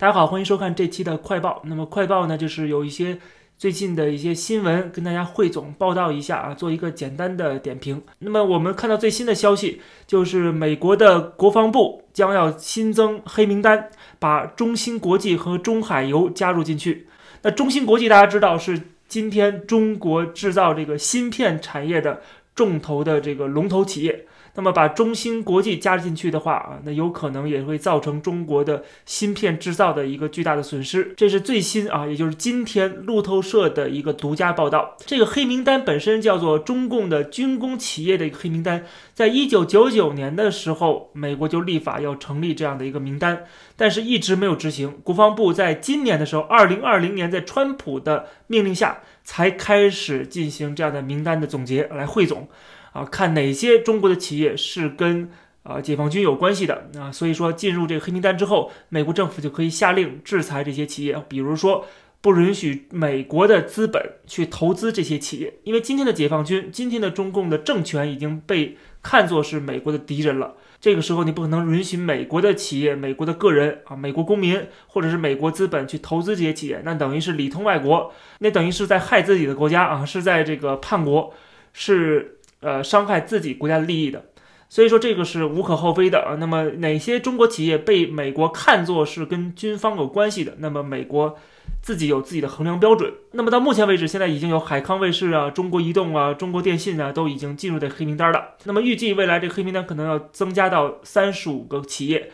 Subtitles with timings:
[0.00, 1.60] 大家好，欢迎收看这期的快报。
[1.66, 3.18] 那么快报呢，就是有一些
[3.58, 8.02] 最近的一些新闻跟大家汇总报道一下啊，做一个简单的点评。
[8.20, 17.06] 那么我们看到最新的消息，就是美国的国防部将要新增黑名单，把中芯国际和中海油加入进去。
[17.42, 22.22] 那中芯国际大家知道是今天中国制造这个芯片产业的
[22.54, 24.24] 重头的这个龙头企业。
[24.54, 31.14] 那么把中芯国际加进去的话啊，那有可能也会造成中国的芯片制造的一个巨大的损失。
[31.16, 34.96] 这是最新啊，也就是今天路透社的一个独家报道。
[35.06, 38.84] 这个黑名单本身叫做中共的军工企业的一个黑名单，
[39.14, 43.44] 在一九九九年的时候，美国就立法要成立这样的一个名单，
[43.76, 44.98] 但是一直没有执行。
[45.04, 52.48] 国防部在今年的时候，二零二零年在川普的命令下，才开始进行这样的名单的总结来汇总。
[52.92, 55.30] 啊，看哪些中国的企业是跟
[55.62, 61.86] 啊解放军有关系的啊，所以说进入这个黑名单之后，美国政府就可以下令制裁这些企业，比如说
[62.20, 70.54] 不允许美国的资本去投资这些企业，因为今天的解放军、今天的中共的政权已经被看作是美国的敌人了。
[70.80, 81.32] 这个时候你不可能允许美国的企业、美国的个人啊、美国公民或者是美国资本去投资这些企业，那等于是里通外国，那等于是在害自己的国家啊，是在这个叛国，
[81.72, 82.38] 是。
[82.60, 84.24] 呃，伤害自己国家的利益的，
[84.68, 86.36] 所以说这个是无可厚非的啊。
[86.38, 90.56] 那么哪些中国企业被美国看作是跟军方有关系的？
[90.58, 91.38] 那么美国
[91.82, 93.12] 自己有自己的衡量标准。
[93.32, 98.56] 那么到目前为止，现在已经有海康卫视啊、中国移动啊、中国电信啊都已经进入这黑名单了。
[98.64, 102.30] 那么预计未来这黑名单可能要增加到三十五个企业。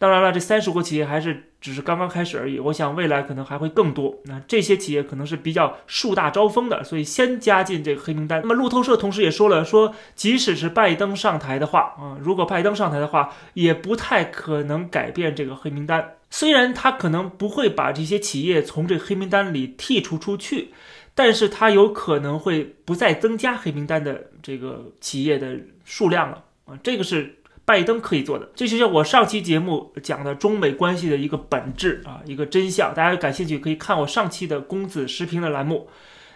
[0.00, 1.44] 当然了，这三十个企业还是。
[1.60, 4.16] 只是刚刚开始而已，我想未来可能还会更多。
[4.24, 8.40] 那这些企业可能是比较树大招风的，所以先加进这个黑名单。
[8.40, 16.14] 那么路透社同时也说了，说即使是拜登上台的话，啊，如果拜登上台的话，也不太可能改变这个黑名单。
[16.30, 20.70] 虽然他可能不会把这些企业从这黑名单里剔除出去，
[21.14, 26.42] 但是他有可能会不再增加黑名单的这个企业的数量了。
[26.64, 27.36] 啊，这个是。
[27.70, 32.92] 拜登可以做的，这就像我上期节目讲的中美关系的一个本质啊，一个真相。
[32.92, 35.88] 大家感兴趣可以看我上期的公子时评的栏目。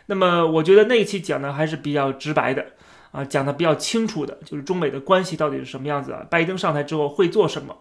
[0.06, 2.64] 那么我觉得那一期讲的还是比较直白的
[3.10, 6.24] 啊，讲的比较清楚的，就是中美的关系到底是什么样子啊？
[6.30, 7.76] 拜登上台之后会做什么？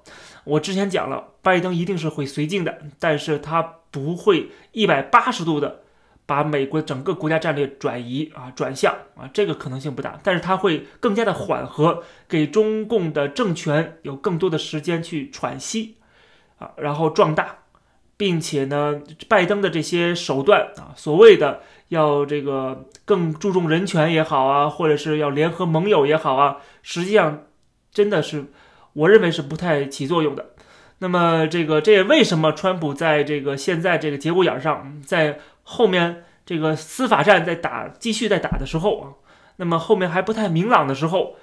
[0.45, 5.82] 我之前讲了，拜登一定是会绥靖的，但是他不会一百八十度的。
[6.25, 15.97] 把美国整个国家战略转移啊转向啊，这个可能性不大，但是它会更加的缓和，给中共的政权有更多的时间去喘息
[16.59, 17.57] 啊，然后壮大，
[18.15, 27.43] 并且呢，拜登的这些手段啊，所谓的要这个更注重人权也好啊，或者是要联合盟友也好啊，实际上
[27.91, 28.45] 真的是
[28.93, 30.51] 我认为是不太起作用的。
[30.99, 35.39] 那么这个这也为什么川普在这个现在这个节骨眼上在。
[35.63, 39.13] 后面这个司法战在打，继续在打的时候啊，
[39.55, 41.35] 那么后面还不太明朗的时候，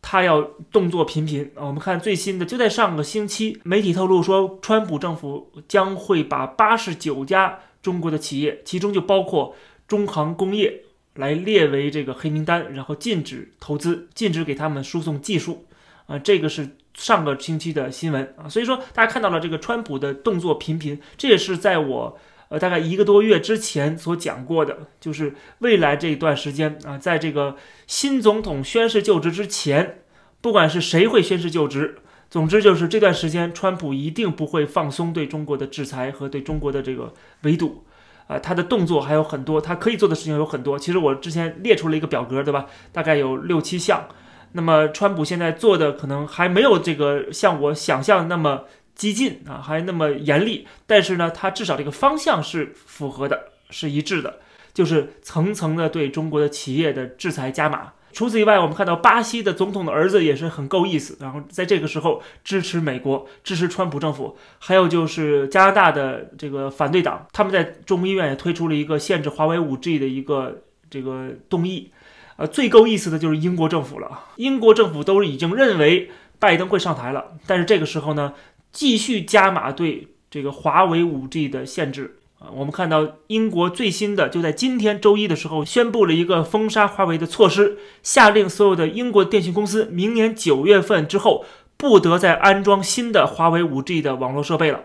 [0.00, 0.40] 他要
[0.70, 1.66] 动作频频啊。
[1.66, 9.56] 我们看最新的，就在上个星期，媒体透露说，川普政府将会把八十九家中国的企业，其中就包括
[9.88, 10.82] 中航工业，
[11.14, 15.66] 来列为这个黑名单，然后禁止投资，禁止给他们输送技术
[16.06, 16.16] 啊。
[16.18, 18.48] 这个是上个星期的新闻啊。
[18.48, 22.18] 所以说，大家看到了这个川普的动作频频，这也是在我。
[22.54, 27.56] 呃，大概一个多月之前所讲过的，就是未来这一段时间啊，在这个
[27.88, 30.04] 新总统宣誓就职之前，
[30.40, 31.96] 不管是谁会宣誓就职，
[32.30, 37.12] 总之就是这段时间，川普一定不会放松对中国的制裁和对中国的这个
[37.42, 37.82] 围堵，
[38.28, 40.78] 啊，他的动作还有很多，他可以做的事情有很多。
[40.78, 42.66] 其实我之前列出了一个表格，对吧？
[42.92, 44.06] 大概有六七项。
[44.52, 48.62] 那么川普现在做的可能还没有这个像我想象那么。
[48.94, 54.38] 激进啊，还那么严厉，但是呢，它至少这个方向是符合的，是一致的，
[54.72, 57.92] 就是层层的对中国的企业的制裁加码。
[58.12, 64.36] 除此以外，我们看到巴西的总统的儿子也是很够意思，然后在这个时候支持美国，支持川普政府。
[64.60, 71.90] 还有就是加拿大的这个反对党，他们在众议院也推出了一个限制华为五 G 的一个这个动议。
[72.36, 78.32] 呃，最够意思的就是英国政府了，英国政府都已经认为拜登会上台了，但是这个时候呢？
[78.74, 82.50] 继续加码对这个华为五 G 的限制啊！
[82.52, 91.44] 我们看到英国最新的就在今天周一的时候宣布了一个封杀华为的措施，下令所有的英国电信公司明年九月份之后
[91.76, 94.80] 不得再安装新的华为五 G 的网络设备了，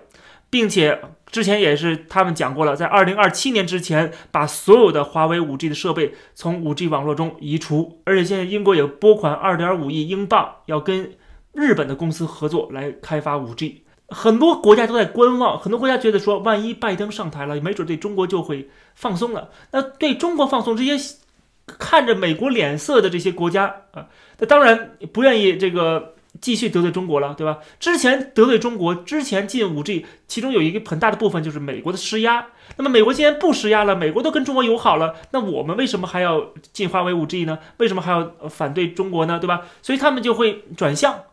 [0.51, 1.01] 并且
[1.31, 11.13] 之前也是他们讲过了，在二零二七年之前把所有的华为五 G 的设备从五 G 网络中移除，而且现在英国也拨款二点五亿英镑要跟。
[11.59, 19.49] 日本的公司合作来开发 5G，很多国家都在观望，很多国家觉得说，万一拜登上台了，没准对中国就会放松了。
[19.71, 21.17] 那对中国放松，这些
[21.65, 24.07] 看着美国脸色的这些国家啊，
[24.39, 27.59] 那当然不愿意这个继续得罪中国了，对吧？
[27.79, 32.47] 之前得罪中国，之前进五 G，其中有一个很大的部分就是美国的施压。
[32.77, 37.59] 那么美国既然不施压了，美国都跟中国友好了，那我们为什么还要进华为五 G 呢？
[37.77, 39.39] 为什么还要反对中国呢？
[39.39, 39.61] 对吧？
[39.81, 41.23] 所以他们就会转向。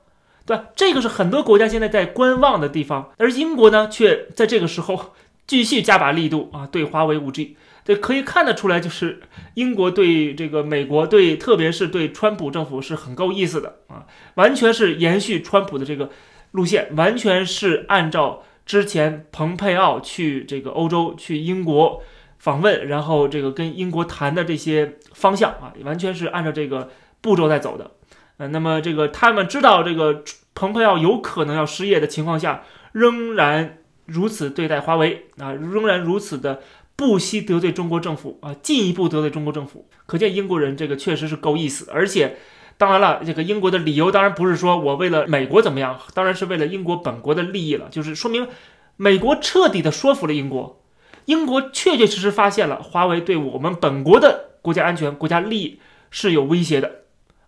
[0.46, 0.60] 对？
[0.74, 5.14] 这个是很多国家现在在观望的地方，而英国呢，却在这个时候
[5.46, 9.20] 继续加把力度啊，对华为五 G，这可以看得出来，就是
[9.54, 16.10] 英国对这个美国，对特别是对川普政府是很够意思的啊，完全是延续川普的这个
[16.52, 22.02] 路线，完全是按照之前蓬佩奥去这个欧洲去英国
[22.38, 26.90] 访问，然后这个跟英国谈的这些方向啊，完全是按照这个
[27.20, 27.92] 步骤在走的。
[28.38, 30.22] 呃，那么这个他们知道这个
[30.54, 36.60] 蓬佩奥有可能要失业的情况下，仍然如此对待华为啊，仍然如此的
[36.94, 41.90] 不惜得罪中国政府啊，进一步得罪中国政府，可见英国人这个确实是够意思。
[41.90, 42.36] 而且，
[42.78, 48.48] 当然了，这个英国的理由当然不是说我为了美国怎么样，当然是为了英国本国的利益了，就是说明
[48.96, 50.82] 美国彻底的说服了英国，
[51.24, 55.80] 英国确确实实发现了华为对我们本国的国家安全、国家利益
[56.10, 57.05] 是有威胁的。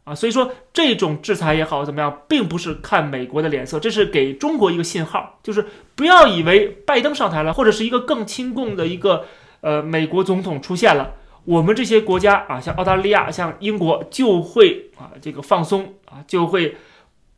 [0.08, 9.26] 啊，所以说这种制裁也好怎么样，并不是看美国的脸色，这是给中国一个信号，就是不要以为拜登上台了，或者是一个更亲共的一个
[9.60, 11.12] 呃美国总统出现了，
[11.44, 16.76] 我们这些国家啊，像澳大利亚、像英国就会啊这个放松啊，就会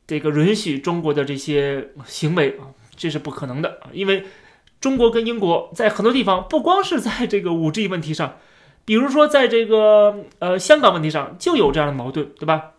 [0.07, 4.25] 这个允许中国的这些行为啊，这是不可能的啊，因为
[4.81, 8.37] 中国跟英国在很多地方，不光是在这个五 G 问题上。
[8.91, 12.73] 比如说，在这个呃香港问题上就有这样的矛盾，对吧？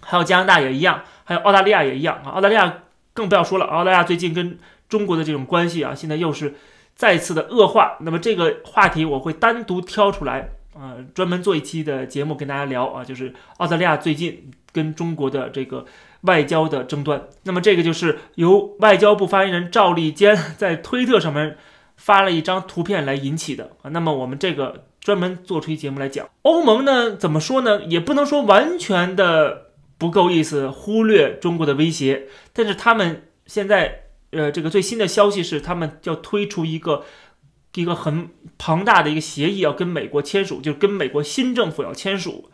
[0.00, 2.30] 还有加拿大也一样，还有澳大利亚也一样啊。
[2.32, 4.58] 澳大利亚更不要说了，澳大利亚最近跟
[4.88, 6.56] 中国的这种关系啊，现在又是
[6.96, 7.98] 再次的恶化。
[8.00, 15.86] 那么这个话题我会单独挑出来啊，专门做一期的节目跟大家聊啊，就是澳大利亚最近跟中国的这个
[16.22, 17.28] 外交的争端。
[17.44, 21.56] 那么这个就是由外交部发言人赵立坚在推特上面
[21.96, 23.90] 发了一张图片来引起的啊。
[23.90, 24.86] 那么我们这个。
[25.04, 27.84] 专门做出一节目来讲欧盟呢，怎么说呢？
[27.84, 29.66] 也不能说完全的
[29.98, 32.26] 不够意思，忽略中国的威胁。
[32.54, 37.04] 但是他们现在，呃，这个最新的消息是，他们要推出一个
[37.74, 42.50] 一个很庞大的一个协议，要跟美国签署，就是跟美国新政府要签署。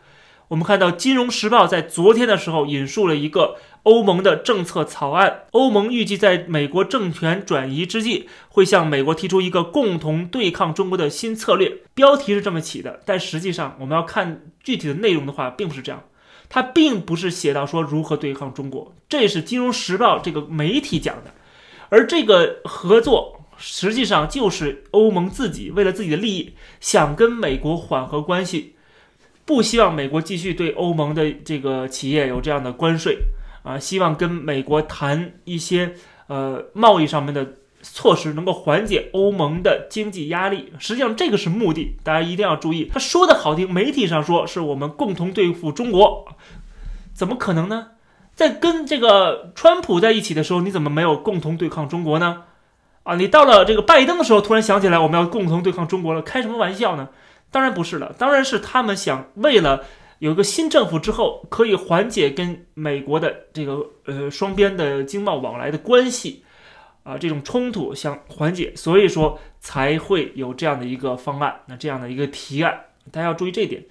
[0.51, 5.43] 我们看到《金融时报》在昨天的时候引述了一个欧盟的政策草案。
[5.51, 11.77] 欧盟预计在美国政权转移之际，会向美国提出一个共同对抗中国的新策略。
[11.93, 16.03] 标题是这么起的，但实际上我们要看具体的内容的话，并不是这样。
[16.49, 21.33] 它并不是写到说如何对抗中国，这是《金融时报》这个媒体讲的。
[21.87, 28.75] 而这个合作实际上就是欧盟自己为了自己的利益，想跟美国缓和关系。
[29.45, 33.19] 不希望美国继续对欧盟的这个企业有这样的关税
[33.63, 35.93] 啊，希望跟美国谈一些
[36.27, 40.71] 呃贸易上面的措施，能够缓解欧盟的经济压力。
[40.77, 42.89] 实际上这个是目的，大家一定要注意。
[42.93, 46.27] 他说的好听，媒体上说是我们共同对付中国，
[47.13, 47.87] 怎么可能呢？
[48.33, 52.43] 在跟这个川普在一起的时候，你怎么没有共同对抗中国呢？
[53.03, 57.09] 啊，你到了这个拜登的时候，突然想起来我们要共同对抗中国了，开什么玩笑呢？
[57.51, 59.83] 当然不是了，当然是他们想为了
[60.19, 66.43] 有个新政府之后，可以缓解跟美国的这个呃双边的经贸往来的关系，
[67.03, 73.83] 啊这种冲突想缓解，所以说才会有这样的一个方案，那这样的一个提案，大家要注意这一点。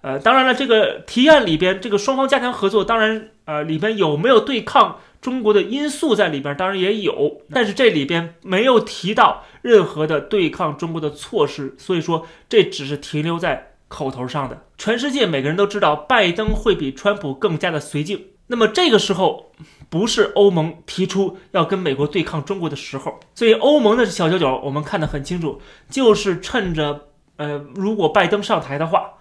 [0.00, 4.98] 呃，当然了，这个提案里边，这个双方加强合作，当然呃里边有没有对抗？
[5.22, 14.64] 中国的因素在里边，当然也有，但是这里边没有提到任何的对抗中国的措施，所以说这只是停留在口头上的。
[14.76, 18.20] 全世界每个人都知道，拜登会比川普更加的绥靖。
[18.48, 19.52] 那么这个时候
[19.88, 29.12] 不是欧盟提出要跟美国对抗中国的时候，所以欧盟的小九九我们看得很清楚，就是趁着呃，如果拜登上台的话。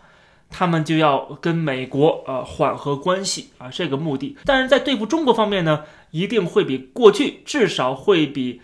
[0.51, 4.37] 他们就要跟美国呃缓和关系啊，这个目的。
[4.45, 8.61] 但是在对付中国方面呢，一定会比过去至少会比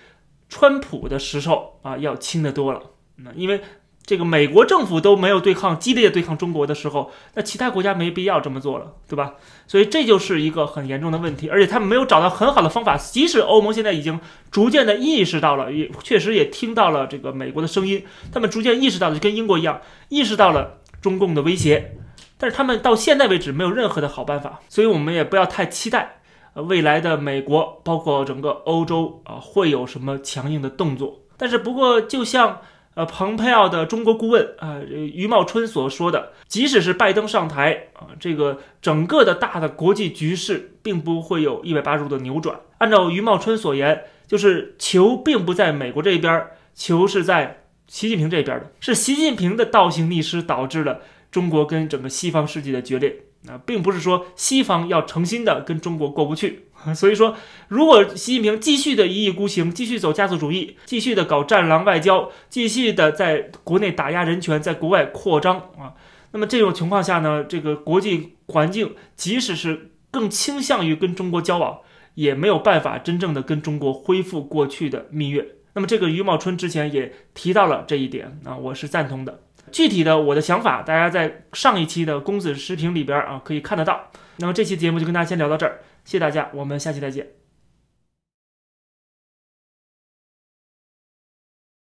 [0.49, 2.81] 川普的时候啊要轻得多了。
[3.15, 3.61] 那因为
[4.05, 9.33] 这个美国政府都没有对抗激烈对抗中国的时候，那其他国家没必要这么做了，对吧？
[9.67, 11.49] 所以这就是一个很严重的问题。
[11.49, 14.17] 而且他们没有找到很好的方法，即使欧盟现在已经
[14.49, 20.77] 逐渐的意识到了，也确实也听到了这个美国的声音，他们逐渐意识到了，就跟英国一样，意识到了。
[21.01, 21.95] 中共的威胁，
[22.37, 26.21] 但是他们到现在为止没有任何的好办法，所以我们也不要太期待
[26.53, 31.21] 呃未来的美国，包括整个欧洲啊，会有什么强硬的动作。
[31.37, 32.61] 但是不过，就像
[32.95, 42.59] 呃蓬佩奥的中国顾问啊余茂春所说的，即使是拜登上台啊，这个整个的大的国际局势并不会有一百八十度的扭转。
[42.79, 51.01] 按照余茂春所言，就是球并不在美国这边，球是在习近平这边的，是习近平的倒行逆施导致了。
[51.29, 53.13] 中国跟整个西方世界的决裂，
[53.49, 56.67] 啊，并不是说西方要诚心的跟中国过不去。
[56.95, 57.35] 所以说，
[57.67, 65.93] 如果习近平继续的一意孤行，继续走家族主义，继续的搞战狼外交，继续的在国内打压人权，在国外扩张啊，
[66.31, 71.79] 那么这种情况下呢，这个国际环境即使是更倾向于跟中国交往，
[72.15, 75.56] 也没有办法真正的跟中国恢复过去的蜜月。
[75.77, 79.41] 那么这个余茂春之前也提到了这一点啊，我是赞同的。
[79.71, 84.09] 具体的我的想法，大家在上一期的公子视频里边啊可以看得到。
[84.37, 87.36] 那么这期节目就跟大家先聊到这儿，谢谢大家，我们下期再见。